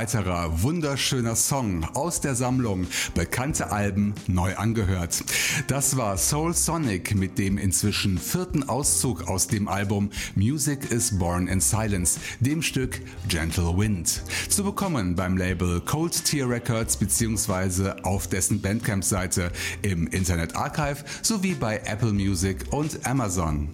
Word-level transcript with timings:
Weiterer 0.00 0.62
wunderschöner 0.62 1.36
Song 1.36 1.84
aus 1.92 2.22
der 2.22 2.34
Sammlung 2.34 2.86
Bekannte 3.14 3.70
Alben 3.70 4.14
neu 4.28 4.56
angehört. 4.56 5.22
Das 5.66 5.94
war 5.98 6.16
Soul 6.16 6.54
Sonic 6.54 7.14
mit 7.14 7.36
dem 7.36 7.58
inzwischen 7.58 8.16
vierten 8.16 8.66
Auszug 8.66 9.28
aus 9.28 9.46
dem 9.46 9.68
Album 9.68 10.08
Music 10.34 10.90
is 10.90 11.18
Born 11.18 11.48
in 11.48 11.60
Silence, 11.60 12.18
dem 12.40 12.62
Stück 12.62 13.02
Gentle 13.28 13.76
Wind. 13.76 14.22
Zu 14.48 14.64
bekommen 14.64 15.16
beim 15.16 15.36
Label 15.36 15.82
Cold 15.82 16.24
Tier 16.24 16.48
Records 16.48 16.96
bzw. 16.96 17.90
auf 18.02 18.26
dessen 18.26 18.62
Bandcamp-Seite 18.62 19.52
im 19.82 20.06
Internet 20.06 20.56
Archive 20.56 21.04
sowie 21.20 21.52
bei 21.52 21.76
Apple 21.84 22.14
Music 22.14 22.72
und 22.72 23.06
Amazon. 23.06 23.68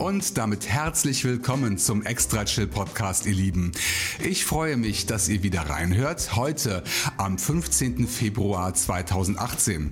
Und 0.00 0.38
damit 0.38 0.66
herzlich 0.66 1.26
willkommen 1.26 1.76
zum 1.76 2.02
Extra 2.02 2.46
Chill 2.46 2.66
Podcast, 2.66 3.26
ihr 3.26 3.34
Lieben. 3.34 3.72
Ich 4.18 4.46
freue 4.46 4.78
mich, 4.78 5.04
dass 5.04 5.28
ihr 5.28 5.42
wieder 5.42 5.68
reinhört. 5.68 6.36
Heute 6.36 6.82
am 7.18 7.36
15. 7.36 8.08
Februar 8.08 8.72
2018. 8.72 9.90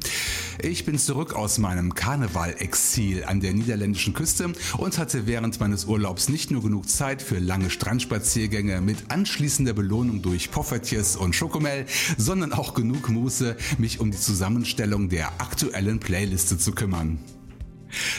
Ich 0.63 0.87
bin 0.87 0.99
zurück 0.99 1.35
aus 1.35 1.59
meinem 1.59 1.95
Karneval-Exil 1.95 3.25
an 3.25 3.41
der 3.41 3.53
niederländischen 3.53 4.15
Küste 4.15 4.51
und 4.79 4.97
hatte 4.97 5.27
während 5.27 5.61
meines 5.61 5.85
Urlaubs 5.85 6.31
nicht 6.31 6.51
nur 6.51 6.63
genug 6.63 6.89
Zeit 6.89 7.21
für 7.21 7.39
lange 7.39 7.69
Strandspaziergänge 7.69 8.81
mit 8.81 9.11
anschließender 9.11 9.75
Belohnung 9.75 10.23
durch 10.23 10.51
Poffertjes 10.51 11.17
und 11.17 11.35
Schokomel, 11.35 11.85
sondern 12.17 12.55
auch 12.55 12.73
genug 12.73 13.11
Muße, 13.11 13.59
mich 13.77 14.01
um 14.01 14.11
die 14.11 14.19
Zusammenstellung 14.19 15.11
der 15.11 15.29
aktuellen 15.39 16.01
Playliste 16.01 16.57
zu 16.57 16.73
kümmern. 16.73 17.19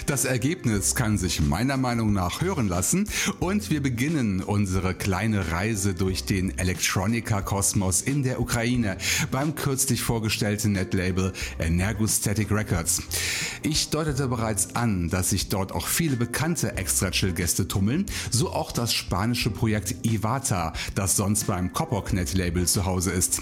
Das 0.05 0.25
Ergebnis 0.25 0.95
kann 0.95 1.17
sich 1.17 1.41
meiner 1.41 1.77
Meinung 1.77 2.13
nach 2.13 2.41
hören 2.41 2.67
lassen 2.67 3.07
und 3.39 3.69
wir 3.69 3.81
beginnen 3.81 4.41
unsere 4.41 4.93
kleine 4.93 5.51
Reise 5.51 5.93
durch 5.93 6.25
den 6.25 6.57
Electronica-Kosmos 6.57 8.01
in 8.01 8.23
der 8.23 8.39
Ukraine 8.39 8.97
beim 9.31 9.55
kürzlich 9.55 10.01
vorgestellten 10.01 10.73
Netlabel 10.73 11.33
Energostatic 11.59 12.51
Records. 12.51 13.03
Ich 13.61 13.89
deutete 13.89 14.27
bereits 14.27 14.75
an, 14.75 15.09
dass 15.09 15.31
sich 15.31 15.49
dort 15.49 15.71
auch 15.71 15.87
viele 15.87 16.15
bekannte 16.15 16.77
Extra-Chill-Gäste 16.77 17.67
tummeln, 17.67 18.05
so 18.31 18.51
auch 18.51 18.71
das 18.71 18.93
spanische 18.93 19.49
Projekt 19.49 20.05
Ivata, 20.05 20.73
das 20.95 21.15
sonst 21.15 21.47
beim 21.47 21.73
Coppock 21.73 22.13
Netlabel 22.13 22.67
zu 22.67 22.85
Hause 22.85 23.11
ist. 23.11 23.41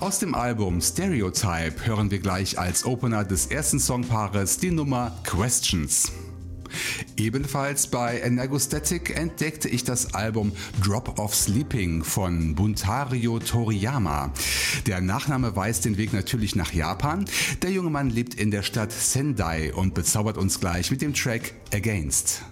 Aus 0.00 0.18
dem 0.18 0.34
Album 0.34 0.80
Stereotype 0.80 1.86
hören 1.86 2.10
wir 2.10 2.18
gleich 2.18 2.58
als 2.58 2.84
Opener 2.84 3.24
des 3.24 3.46
ersten 3.46 3.78
Songpaares 3.78 4.58
die 4.58 4.72
Nummer 4.72 5.16
Questions. 5.54 6.10
Ebenfalls 7.16 7.86
bei 7.86 8.20
Energostatic 8.20 9.16
entdeckte 9.16 9.68
ich 9.68 9.84
das 9.84 10.12
Album 10.12 10.50
Drop 10.82 11.20
of 11.20 11.32
Sleeping 11.32 12.02
von 12.02 12.56
Buntario 12.56 13.38
Toriyama. 13.38 14.32
Der 14.86 15.00
Nachname 15.00 15.54
weist 15.54 15.84
den 15.84 15.96
Weg 15.96 16.12
natürlich 16.12 16.56
nach 16.56 16.72
Japan. 16.72 17.26
Der 17.62 17.70
junge 17.70 17.90
Mann 17.90 18.10
lebt 18.10 18.34
in 18.34 18.50
der 18.50 18.64
Stadt 18.64 18.90
Sendai 18.90 19.72
und 19.72 19.94
bezaubert 19.94 20.38
uns 20.38 20.58
gleich 20.58 20.90
mit 20.90 21.02
dem 21.02 21.14
Track 21.14 21.54
Against. 21.72 22.42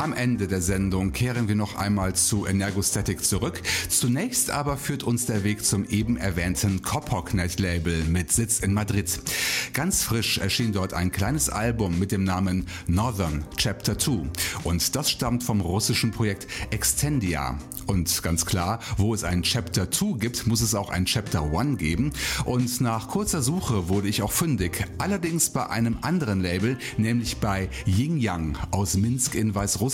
Am 0.00 0.12
Ende 0.12 0.46
der 0.46 0.62
Sendung 0.62 1.10
kehren 1.10 1.48
wir 1.48 1.56
noch 1.56 1.74
einmal 1.74 2.14
zu 2.14 2.46
Energostatic 2.46 3.24
zurück. 3.24 3.60
Zunächst 3.88 4.48
aber 4.48 4.76
führt 4.76 5.02
uns 5.02 5.26
der 5.26 5.42
Weg 5.42 5.64
zum 5.64 5.84
eben 5.88 6.16
erwähnten 6.16 6.82
Kopoknet 6.82 7.58
Label 7.58 8.04
mit 8.04 8.30
Sitz 8.30 8.60
in 8.60 8.74
Madrid. 8.74 9.18
Ganz 9.72 10.04
frisch 10.04 10.38
erschien 10.38 10.72
dort 10.72 10.94
ein 10.94 11.10
kleines 11.10 11.48
Album 11.48 11.98
mit 11.98 12.12
dem 12.12 12.22
Namen 12.22 12.66
Northern 12.86 13.44
Chapter 13.56 13.98
2 13.98 14.28
und 14.62 14.94
das 14.94 15.10
stammt 15.10 15.42
vom 15.42 15.60
russischen 15.60 16.12
Projekt 16.12 16.46
Extendia. 16.70 17.58
Und 17.86 18.22
ganz 18.22 18.46
klar, 18.46 18.78
wo 18.98 19.14
es 19.14 19.24
ein 19.24 19.42
Chapter 19.42 19.90
2 19.90 20.18
gibt, 20.18 20.46
muss 20.46 20.60
es 20.60 20.76
auch 20.76 20.90
ein 20.90 21.06
Chapter 21.06 21.42
1 21.58 21.78
geben. 21.78 22.12
Und 22.44 22.82
nach 22.82 23.08
kurzer 23.08 23.42
Suche 23.42 23.88
wurde 23.88 24.08
ich 24.08 24.20
auch 24.22 24.30
fündig. 24.30 24.84
Allerdings 24.98 25.50
bei 25.50 25.68
einem 25.70 25.96
anderen 26.02 26.40
Label, 26.40 26.76
nämlich 26.98 27.38
bei 27.38 27.70
Ying 27.86 28.18
Yang 28.18 28.58
aus 28.70 28.94
Minsk 28.94 29.34
in 29.34 29.54
Weißrussland. 29.54 29.87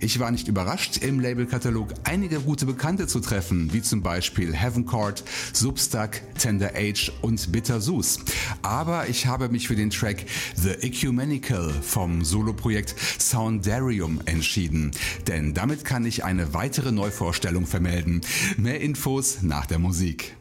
Ich 0.00 0.20
war 0.20 0.30
nicht 0.30 0.48
überrascht, 0.48 0.98
im 0.98 1.20
Labelkatalog 1.20 1.92
einige 2.04 2.40
gute 2.40 2.66
Bekannte 2.66 3.06
zu 3.06 3.20
treffen, 3.20 3.72
wie 3.72 3.82
zum 3.82 4.02
Beispiel 4.02 4.54
Heaven 4.54 4.86
Court, 4.86 5.24
Substack, 5.52 6.22
Tender 6.38 6.72
Age 6.74 7.12
und 7.20 7.50
Bitter 7.52 7.80
Sus. 7.80 8.20
Aber 8.62 9.08
ich 9.08 9.26
habe 9.26 9.48
mich 9.48 9.66
für 9.68 9.76
den 9.76 9.90
Track 9.90 10.24
The 10.56 10.70
Ecumenical 10.70 11.70
vom 11.82 12.24
Soloprojekt 12.24 12.94
Soundarium 13.18 14.20
entschieden. 14.24 14.92
Denn 15.26 15.52
damit 15.52 15.84
kann 15.84 16.04
ich 16.04 16.24
eine 16.24 16.54
weitere 16.54 16.92
Neuvorstellung 16.92 17.66
vermelden. 17.66 18.20
Mehr 18.56 18.80
Infos 18.80 19.42
nach 19.42 19.66
der 19.66 19.78
Musik. 19.78 20.37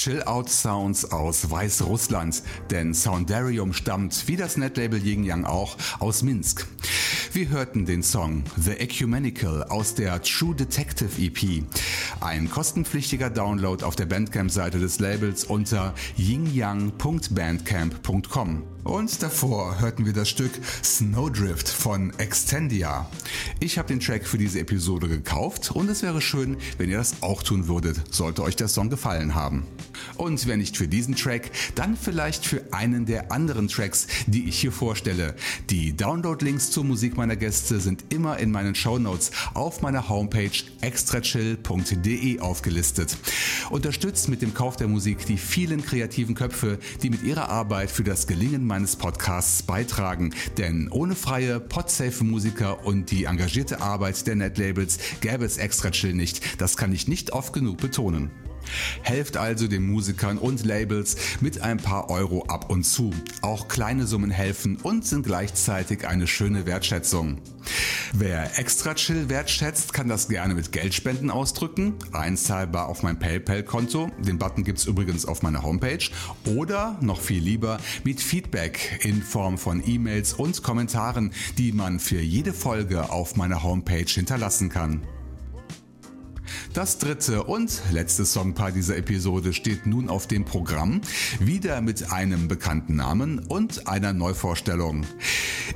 Chill-Out-Sounds 0.00 1.12
aus 1.12 1.50
Weißrussland, 1.50 2.42
denn 2.70 2.94
Soundarium 2.94 3.74
stammt, 3.74 4.28
wie 4.28 4.36
das 4.36 4.56
Netlabel 4.56 4.98
Yin 5.06 5.24
Yang 5.24 5.44
auch, 5.44 5.76
aus 5.98 6.22
Minsk. 6.22 6.66
Wir 7.32 7.48
hörten 7.48 7.86
den 7.86 8.02
Song 8.02 8.42
The 8.56 8.72
Ecumenical 8.72 9.62
aus 9.62 9.94
der 9.94 10.20
True 10.20 10.52
Detective 10.52 11.10
EP. 11.16 11.62
Ein 12.20 12.50
kostenpflichtiger 12.50 13.30
Download 13.30 13.84
auf 13.84 13.94
der 13.94 14.06
Bandcamp-Seite 14.06 14.80
des 14.80 14.98
Labels 14.98 15.44
unter 15.44 15.94
yingyang.bandcamp.com. 16.16 18.64
Und 18.82 19.22
davor 19.22 19.78
hörten 19.78 20.06
wir 20.06 20.12
das 20.12 20.28
Stück 20.28 20.50
Snowdrift 20.82 21.68
von 21.68 22.12
Extendia. 22.18 23.08
Ich 23.60 23.78
habe 23.78 23.88
den 23.88 24.00
Track 24.00 24.26
für 24.26 24.38
diese 24.38 24.58
Episode 24.58 25.06
gekauft 25.06 25.70
und 25.70 25.88
es 25.90 26.02
wäre 26.02 26.20
schön, 26.20 26.56
wenn 26.78 26.90
ihr 26.90 26.96
das 26.96 27.22
auch 27.22 27.42
tun 27.42 27.68
würdet, 27.68 28.12
sollte 28.12 28.42
euch 28.42 28.56
der 28.56 28.68
Song 28.68 28.90
gefallen 28.90 29.34
haben. 29.34 29.66
Und 30.16 30.46
wenn 30.46 30.60
nicht 30.60 30.78
für 30.78 30.88
diesen 30.88 31.14
Track, 31.14 31.50
dann 31.74 31.96
vielleicht 31.96 32.46
für 32.46 32.62
einen 32.72 33.04
der 33.04 33.30
anderen 33.30 33.68
Tracks, 33.68 34.06
die 34.26 34.48
ich 34.48 34.58
hier 34.58 34.72
vorstelle. 34.72 35.34
Die 35.68 35.94
Download-Links 35.94 36.70
zur 36.70 36.84
Musik 36.84 37.18
meiner 37.20 37.36
Gäste 37.36 37.80
sind 37.80 38.06
immer 38.08 38.38
in 38.38 38.50
meinen 38.50 38.74
Show 38.74 38.98
Notes 38.98 39.30
auf 39.52 39.82
meiner 39.82 40.08
Homepage 40.08 40.50
extrachill.de 40.80 42.40
aufgelistet. 42.40 43.14
Unterstützt 43.68 44.30
mit 44.30 44.40
dem 44.40 44.54
Kauf 44.54 44.76
der 44.76 44.88
Musik 44.88 45.26
die 45.26 45.36
vielen 45.36 45.84
kreativen 45.84 46.34
Köpfe, 46.34 46.78
die 47.02 47.10
mit 47.10 47.22
ihrer 47.22 47.50
Arbeit 47.50 47.90
für 47.90 48.04
das 48.04 48.26
Gelingen 48.26 48.66
meines 48.66 48.96
Podcasts 48.96 49.62
beitragen. 49.62 50.34
Denn 50.56 50.88
ohne 50.90 51.14
freie, 51.14 51.60
podsafe 51.60 52.24
Musiker 52.24 52.86
und 52.86 53.10
die 53.10 53.24
engagierte 53.24 53.82
Arbeit 53.82 54.26
der 54.26 54.36
Netlabels 54.36 54.98
gäbe 55.20 55.44
es 55.44 55.58
Extra 55.58 55.90
Chill 55.90 56.14
nicht. 56.14 56.58
Das 56.58 56.78
kann 56.78 56.90
ich 56.90 57.06
nicht 57.06 57.34
oft 57.34 57.52
genug 57.52 57.76
betonen. 57.76 58.30
Helft 59.02 59.36
also 59.36 59.66
den 59.66 59.86
Musikern 59.86 60.38
und 60.38 60.64
Labels 60.64 61.16
mit 61.40 61.60
ein 61.60 61.78
paar 61.78 62.10
Euro 62.10 62.44
ab 62.46 62.70
und 62.70 62.84
zu. 62.84 63.12
Auch 63.42 63.68
kleine 63.68 64.06
Summen 64.06 64.30
helfen 64.30 64.76
und 64.82 65.04
sind 65.04 65.26
gleichzeitig 65.26 66.06
eine 66.06 66.26
schöne 66.26 66.66
Wertschätzung. 66.66 67.38
Wer 68.12 68.58
extra 68.58 68.94
chill 68.94 69.28
wertschätzt, 69.28 69.92
kann 69.92 70.08
das 70.08 70.28
gerne 70.28 70.54
mit 70.54 70.72
Geldspenden 70.72 71.30
ausdrücken, 71.30 71.94
einzahlbar 72.12 72.88
auf 72.88 73.02
mein 73.02 73.18
PayPal-Konto, 73.18 74.10
den 74.18 74.38
Button 74.38 74.64
gibt 74.64 74.78
es 74.78 74.86
übrigens 74.86 75.26
auf 75.26 75.42
meiner 75.42 75.62
Homepage, 75.62 76.10
oder 76.44 76.98
noch 77.00 77.20
viel 77.20 77.42
lieber 77.42 77.78
mit 78.02 78.20
Feedback 78.20 79.00
in 79.02 79.22
Form 79.22 79.58
von 79.58 79.82
E-Mails 79.86 80.32
und 80.32 80.62
Kommentaren, 80.62 81.32
die 81.58 81.72
man 81.72 82.00
für 82.00 82.20
jede 82.20 82.52
Folge 82.52 83.10
auf 83.10 83.36
meiner 83.36 83.62
Homepage 83.62 84.04
hinterlassen 84.08 84.70
kann. 84.70 85.02
Das 86.72 86.98
dritte 86.98 87.42
und 87.42 87.82
letzte 87.90 88.24
Songpaar 88.24 88.70
dieser 88.70 88.96
Episode 88.96 89.52
steht 89.52 89.86
nun 89.86 90.08
auf 90.08 90.28
dem 90.28 90.44
Programm, 90.44 91.00
wieder 91.40 91.80
mit 91.80 92.12
einem 92.12 92.46
bekannten 92.46 92.94
Namen 92.94 93.40
und 93.40 93.88
einer 93.88 94.12
Neuvorstellung. 94.12 95.04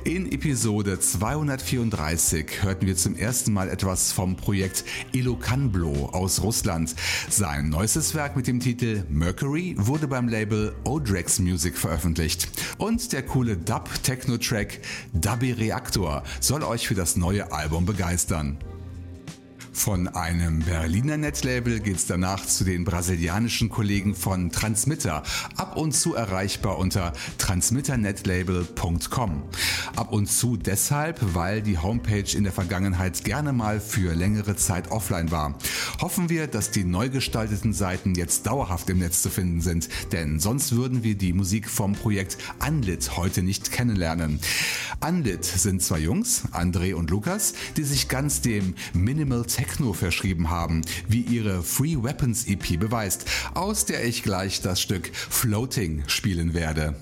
In 0.05 0.31
Episode 0.31 0.97
234 0.97 2.63
hörten 2.63 2.87
wir 2.87 2.95
zum 2.95 3.17
ersten 3.17 3.51
Mal 3.51 3.67
etwas 3.67 4.13
vom 4.13 4.37
Projekt 4.37 4.85
Ilokanblo 5.11 6.11
aus 6.13 6.41
Russland. 6.41 6.95
Sein 7.29 7.67
neuestes 7.67 8.15
Werk 8.15 8.37
mit 8.37 8.47
dem 8.47 8.61
Titel 8.61 9.03
Mercury 9.09 9.75
wurde 9.77 10.07
beim 10.07 10.29
Label 10.29 10.73
Odrex 10.85 11.39
Music 11.39 11.77
veröffentlicht. 11.77 12.47
Und 12.77 13.11
der 13.11 13.23
coole 13.23 13.57
Dub-Techno-Track 13.57 14.79
Dubby 15.13 15.51
Reaktor 15.51 16.23
soll 16.39 16.63
euch 16.63 16.87
für 16.87 16.95
das 16.95 17.17
neue 17.17 17.51
Album 17.51 17.85
begeistern. 17.85 18.57
Von 19.75 20.07
einem 20.07 20.59
Berliner 20.59 21.17
Netlabel 21.17 21.81
geht's 21.81 22.07
danach 22.07 22.45
zu 22.45 22.63
den 22.63 22.85
brasilianischen 22.85 23.69
Kollegen 23.69 24.15
von 24.15 24.49
Transmitter, 24.49 25.21
ab 25.57 25.75
und 25.75 25.91
zu 25.91 26.15
erreichbar 26.15 26.79
unter 26.79 27.11
transmitternetlabel.com. 27.37 29.43
Ab 29.95 30.13
und 30.13 30.27
zu 30.27 30.57
deshalb, 30.57 31.19
weil 31.35 31.61
die 31.61 31.77
Homepage 31.77 32.35
in 32.35 32.45
der 32.45 32.53
Vergangenheit 32.53 33.25
gerne 33.25 33.51
mal 33.51 33.81
für 33.81 34.15
längere 34.15 34.55
Zeit 34.55 34.91
offline 34.91 35.29
war. 35.29 35.55
Hoffen 35.99 36.29
wir, 36.29 36.47
dass 36.47 36.71
die 36.71 36.85
neu 36.85 37.09
gestalteten 37.09 37.73
Seiten 37.73 38.15
jetzt 38.15 38.47
dauerhaft 38.47 38.89
im 38.89 38.99
Netz 38.99 39.21
zu 39.21 39.29
finden 39.29 39.61
sind, 39.61 39.89
denn 40.13 40.39
sonst 40.39 40.71
würden 40.71 41.03
wir 41.03 41.15
die 41.15 41.33
Musik 41.33 41.69
vom 41.69 41.93
Projekt 41.93 42.37
Unlit 42.65 43.17
heute 43.17 43.43
nicht 43.43 43.71
kennenlernen. 43.71 44.39
Unlit 45.05 45.43
sind 45.43 45.83
zwei 45.83 45.99
Jungs, 45.99 46.43
André 46.53 46.95
und 46.95 47.11
Lukas, 47.11 47.53
die 47.75 47.83
sich 47.83 48.07
ganz 48.07 48.41
dem 48.41 48.73
Minimal 48.93 49.45
Tech 49.45 49.64
Techno 49.65 49.93
verschrieben 49.93 50.51
haben, 50.51 50.81
wie 51.07 51.21
ihre 51.21 51.63
Free 51.63 51.97
Weapons 51.97 52.47
EP 52.47 52.79
beweist, 52.79 53.25
aus 53.55 53.85
der 53.85 54.05
ich 54.05 54.21
gleich 54.21 54.61
das 54.61 54.79
Stück 54.79 55.09
Floating 55.15 56.03
spielen 56.07 56.53
werde. 56.53 56.95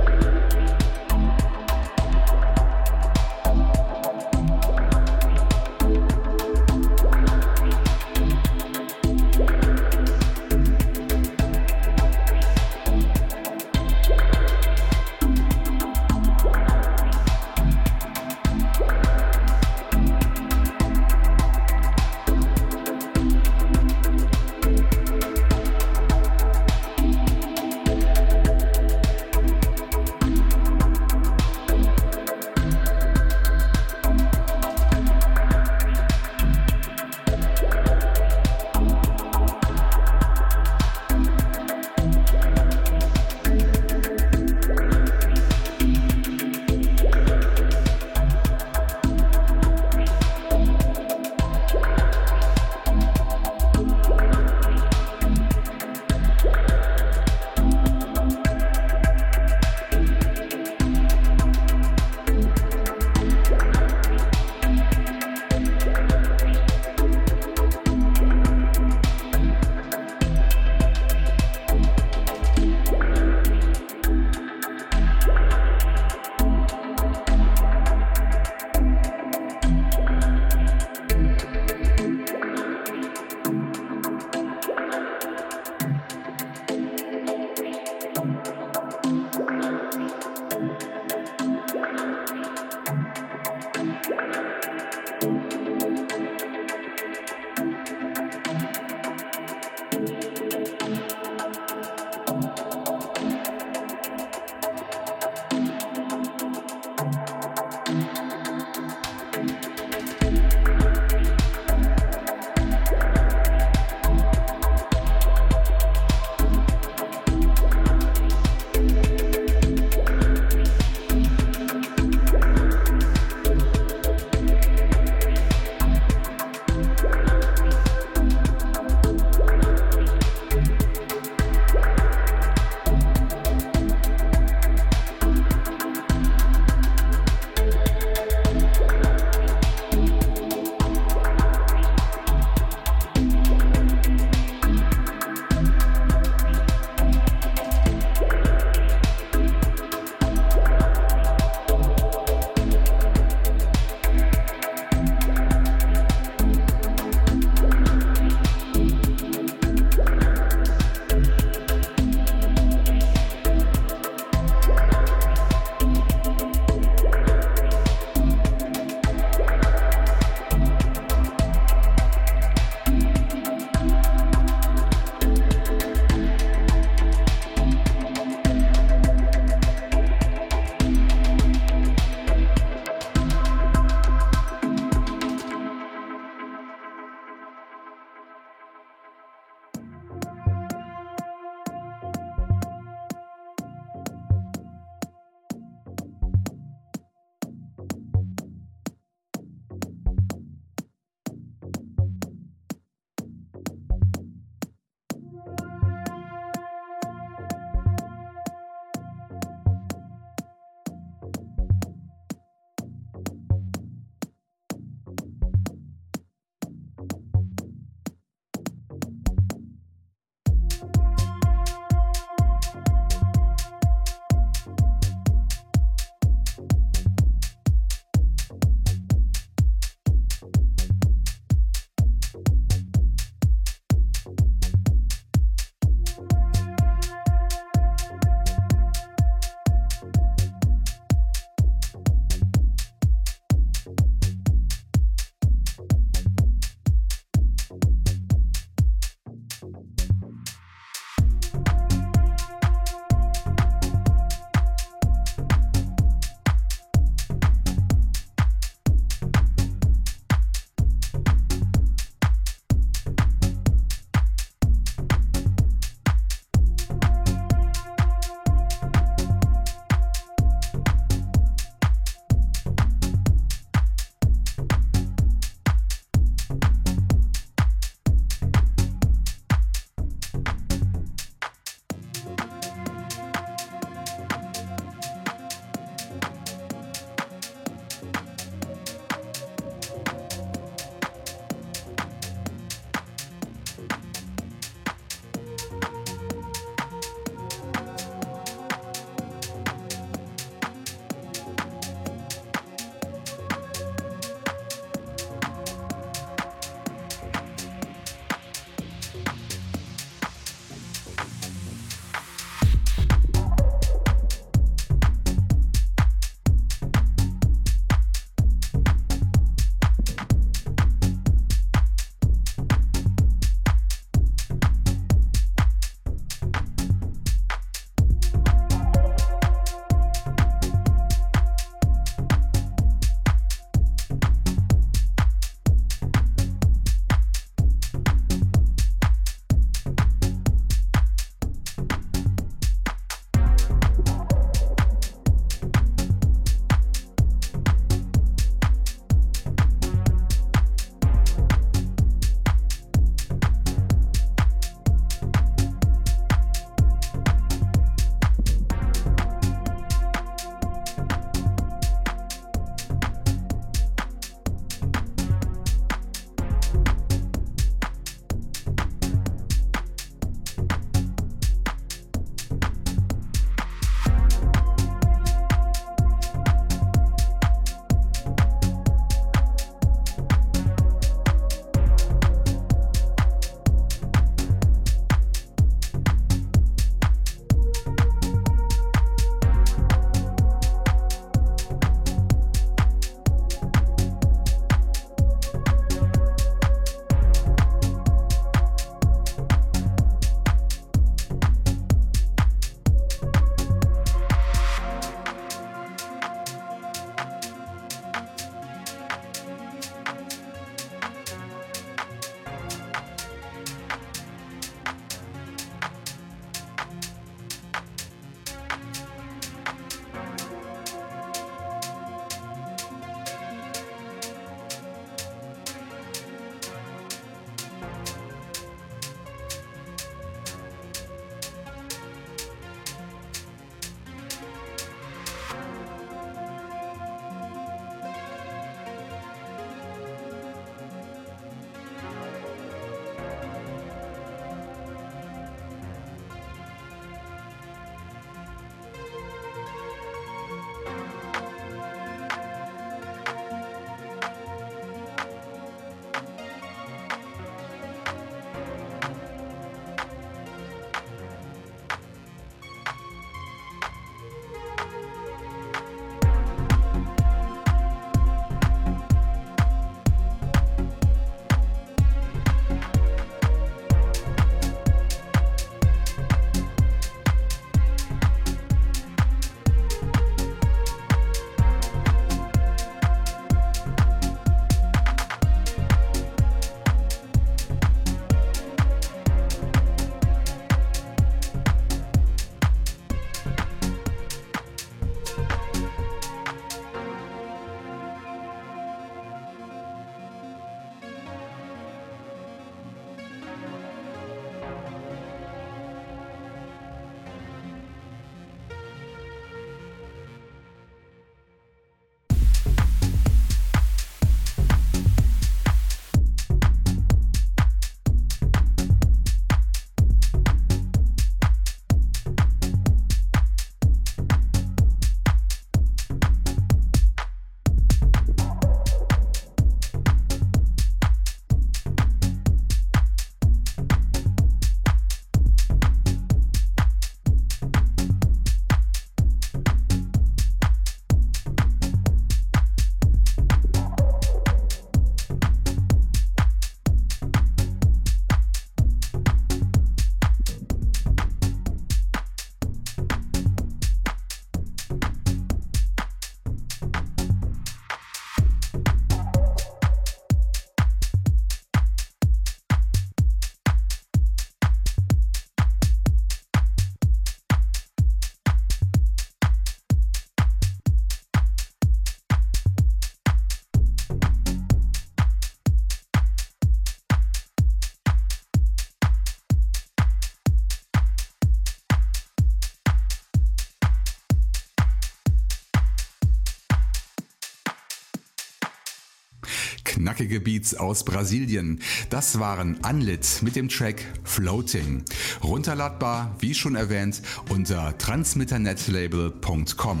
Knackige 590.10 590.40
Beats 590.40 590.74
aus 590.74 591.04
Brasilien. 591.04 591.78
Das 592.08 592.40
waren 592.40 592.78
Unlit 592.88 593.42
mit 593.42 593.54
dem 593.54 593.68
Track 593.68 594.02
Floating. 594.24 595.04
Runterladbar, 595.40 596.34
wie 596.40 596.52
schon 596.52 596.74
erwähnt, 596.74 597.22
unter 597.48 597.96
transmitternetlabel.com. 597.96 600.00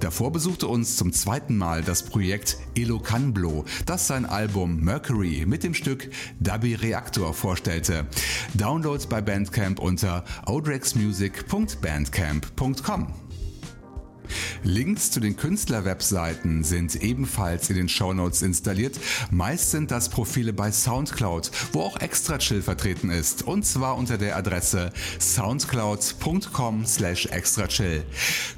Davor 0.00 0.32
besuchte 0.32 0.66
uns 0.66 0.96
zum 0.96 1.12
zweiten 1.12 1.58
Mal 1.58 1.82
das 1.82 2.04
Projekt 2.04 2.56
Elocanblo, 2.74 3.66
das 3.84 4.06
sein 4.06 4.24
Album 4.24 4.80
Mercury 4.80 5.44
mit 5.46 5.62
dem 5.62 5.74
Stück 5.74 6.08
Dubby 6.40 6.74
Reactor 6.74 7.34
vorstellte. 7.34 8.06
Download 8.54 9.04
bei 9.10 9.20
Bandcamp 9.20 9.78
unter 9.78 10.24
odrexmusic.bandcamp.com. 10.46 13.31
Links 14.64 15.10
zu 15.10 15.18
den 15.18 15.36
Künstlerwebseiten 15.36 16.62
sind 16.62 16.94
ebenfalls 17.02 17.68
in 17.68 17.76
den 17.76 17.88
Shownotes 17.88 18.42
installiert. 18.42 18.96
Meist 19.32 19.72
sind 19.72 19.90
das 19.90 20.08
Profile 20.08 20.52
bei 20.52 20.70
Soundcloud, 20.70 21.50
wo 21.72 21.80
auch 21.80 21.96
Extra 21.96 22.38
Chill 22.38 22.62
vertreten 22.62 23.10
ist. 23.10 23.42
Und 23.42 23.66
zwar 23.66 23.96
unter 23.96 24.18
der 24.18 24.36
Adresse 24.36 24.92
soundcloud.com 25.18 26.86
slash 26.86 27.26
extrachill. 27.26 28.04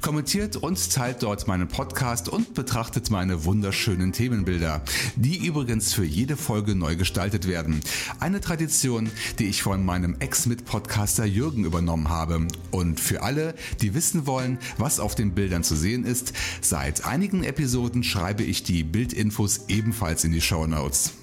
Kommentiert 0.01 0.57
und 0.57 0.91
teilt 0.91 1.23
dort 1.23 1.47
meinen 1.47 1.67
Podcast 1.67 2.29
und 2.29 2.53
betrachtet 2.53 3.09
meine 3.09 3.45
wunderschönen 3.45 4.13
Themenbilder, 4.13 4.83
die 5.15 5.43
übrigens 5.43 5.93
für 5.93 6.05
jede 6.05 6.37
Folge 6.37 6.75
neu 6.75 6.95
gestaltet 6.95 7.47
werden. 7.47 7.81
Eine 8.19 8.41
Tradition, 8.41 9.09
die 9.39 9.47
ich 9.47 9.63
von 9.63 9.83
meinem 9.83 10.17
Ex-Mit-Podcaster 10.19 11.25
Jürgen 11.25 11.65
übernommen 11.65 12.09
habe. 12.09 12.47
Und 12.69 12.99
für 12.99 13.23
alle, 13.23 13.55
die 13.81 13.95
wissen 13.95 14.27
wollen, 14.27 14.59
was 14.77 14.99
auf 14.99 15.15
den 15.15 15.31
Bildern 15.31 15.63
zu 15.63 15.75
sehen 15.75 15.94
ist, 16.03 16.33
seit 16.61 17.05
einigen 17.05 17.43
Episoden 17.43 18.03
schreibe 18.03 18.43
ich 18.43 18.63
die 18.63 18.83
Bildinfos 18.83 19.65
ebenfalls 19.67 20.23
in 20.23 20.31
die 20.31 20.41
Show 20.41 20.67
Notes. 20.67 21.13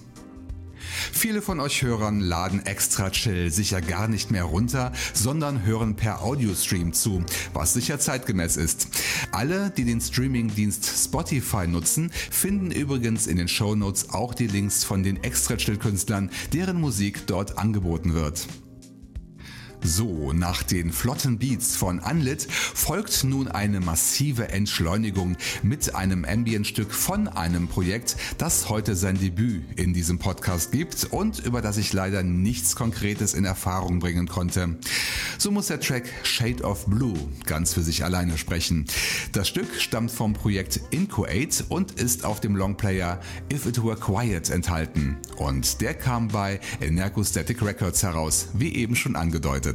Viele 1.13 1.43
von 1.43 1.61
euch 1.61 1.83
Hörern 1.83 2.21
laden 2.21 2.65
Extra 2.67 3.11
Chill 3.11 3.51
sicher 3.51 3.81
gar 3.81 4.09
nicht 4.09 4.31
mehr 4.31 4.45
runter, 4.45 4.93
sondern 5.15 5.65
hören 5.65 5.97
per 5.97 6.23
Audiostream 6.23 6.93
zu, 6.93 7.25
was 7.53 7.75
sicher 7.75 7.99
zeitgemäß 7.99 8.57
ist. 8.57 8.89
Alle, 9.31 9.71
die 9.71 9.85
den 9.85 10.01
Streamingdienst 10.01 10.85
Spotify 11.05 11.67
nutzen, 11.67 12.11
finden 12.31 12.71
übrigens 12.71 13.27
in 13.27 13.37
den 13.37 13.49
Show 13.49 13.75
Notes 13.75 14.11
auch 14.11 14.35
die 14.35 14.47
Links 14.47 14.85
von 14.85 15.03
den 15.03 15.23
Extra 15.23 15.57
Chill 15.57 15.77
Künstlern, 15.77 16.31
deren 16.53 16.81
Musik 16.81 17.27
dort 17.27 17.59
angeboten 17.59 18.15
wird. 18.15 18.47
So, 19.85 20.33
nach 20.33 20.63
den 20.63 20.93
flotten 20.93 21.39
Beats 21.39 21.75
von 21.75 21.99
Unlit 21.99 22.47
folgt 22.51 23.25
nun 23.25 23.49
eine 23.49 23.81
massive 23.81 24.49
Entschleunigung 24.49 25.37
mit 25.65 25.97
einem 25.97 26.25
Ambient-Stück 26.25 26.95
von 26.95 27.27
einem 27.27 27.67
Projekt, 27.67 28.17
das 28.39 28.69
heute 28.69 28.95
sein 28.95 29.19
Debüt 29.19 29.65
in 29.75 29.93
diesem 29.93 30.21
Podcast 30.21 30.71
gibt 30.71 31.09
und 31.11 31.41
über 31.41 31.63
das 31.63 31.79
ich 31.79 31.93
leider 31.93 32.23
nichts 32.23 32.77
Konkretes 32.77 33.35
in 33.35 33.45
Erfahrung 33.45 33.99
bringen 33.99 34.29
konnte. 34.29 34.79
So 35.39 35.51
muss 35.51 35.67
der 35.67 35.81
Track 35.81 36.09
Shade 36.23 36.63
of 36.63 36.87
Blue 36.87 37.19
ganz 37.47 37.75
für 37.75 37.83
sich 37.83 38.05
alleine 38.05 38.39
sprechen. 38.39 38.87
Das 39.33 39.49
Stück 39.49 39.81
stammt 39.81 40.13
vom 40.13 40.33
Projekt 40.33 40.81
Incoate 40.91 41.65
und 41.69 41.93
ist 41.93 42.25
auf 42.25 42.41
dem 42.41 42.55
Longplayer 42.55 43.21
If 43.53 43.67
It 43.67 43.83
Were 43.83 43.97
Quiet 43.97 44.49
enthalten. 44.51 45.17
Und 45.37 45.81
der 45.81 45.95
kam 45.95 46.29
bei 46.29 46.61
Energostatic 46.81 47.61
Records 47.63 48.05
heraus, 48.05 48.49
wie 48.55 48.77
eben 48.77 48.95
schon 48.95 49.17
angedeutet. 49.17 49.72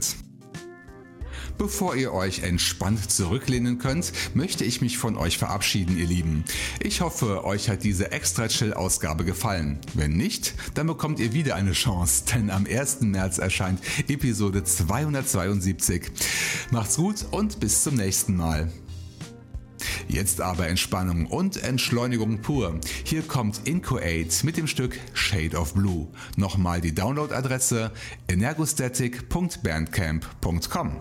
Bevor 1.57 1.95
ihr 1.95 2.13
euch 2.13 2.43
entspannt 2.43 3.09
zurücklehnen 3.09 3.79
könnt, 3.79 4.11
möchte 4.35 4.63
ich 4.63 4.81
mich 4.81 4.99
von 4.99 5.17
euch 5.17 5.39
verabschieden, 5.39 5.97
ihr 5.97 6.05
Lieben. 6.05 6.43
Ich 6.79 7.01
hoffe, 7.01 7.45
euch 7.45 7.69
hat 7.69 7.83
diese 7.83 8.11
extra 8.11 8.47
chill 8.47 8.73
Ausgabe 8.73 9.25
gefallen. 9.25 9.79
Wenn 9.95 10.11
nicht, 10.11 10.53
dann 10.75 10.85
bekommt 10.85 11.19
ihr 11.19 11.33
wieder 11.33 11.55
eine 11.55 11.71
Chance, 11.71 12.25
denn 12.31 12.51
am 12.51 12.67
1. 12.67 13.01
März 13.01 13.39
erscheint 13.39 13.81
Episode 14.07 14.63
272. 14.63 16.11
Macht's 16.69 16.97
gut 16.97 17.25
und 17.31 17.59
bis 17.59 17.83
zum 17.83 17.95
nächsten 17.95 18.35
Mal. 18.35 18.71
Jetzt 20.07 20.41
aber 20.41 20.67
Entspannung 20.67 21.25
und 21.25 21.63
Entschleunigung 21.63 22.41
pur. 22.41 22.79
Hier 23.03 23.23
kommt 23.23 23.61
Incoate 23.65 24.43
mit 24.43 24.57
dem 24.57 24.67
Stück 24.67 24.99
Shade 25.13 25.57
of 25.57 25.73
Blue. 25.73 26.07
Nochmal 26.35 26.81
die 26.81 26.93
Downloadadresse 26.93 27.91
energostatic.bandcamp.com. 28.27 30.91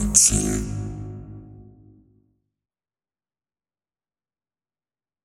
Atlântica. 0.00 0.79